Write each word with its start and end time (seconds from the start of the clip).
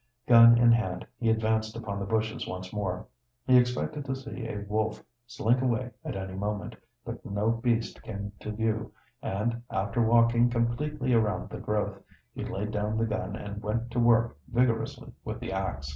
Gun 0.25 0.57
in 0.57 0.71
hand, 0.71 1.05
he 1.19 1.29
advanced 1.29 1.75
upon 1.77 1.99
the 1.99 2.07
bushes 2.07 2.47
once 2.47 2.73
more. 2.73 3.05
He 3.45 3.55
expected 3.55 4.03
to 4.05 4.15
see 4.15 4.47
a 4.47 4.65
wolf 4.67 5.03
slink 5.27 5.61
away 5.61 5.91
at 6.03 6.15
any 6.15 6.33
moment, 6.33 6.75
but 7.05 7.23
no 7.23 7.51
beast 7.51 8.01
came 8.01 8.31
to 8.39 8.51
view, 8.51 8.91
and, 9.21 9.61
after 9.69 10.01
walking 10.01 10.49
completely 10.49 11.13
around 11.13 11.51
the 11.51 11.59
growth, 11.59 12.01
he 12.33 12.43
laid 12.43 12.71
down 12.71 12.97
the 12.97 13.05
gun 13.05 13.35
and 13.35 13.61
went 13.61 13.91
to 13.91 13.99
work 13.99 14.35
vigorously 14.49 15.13
with 15.23 15.39
the 15.39 15.51
ax. 15.51 15.87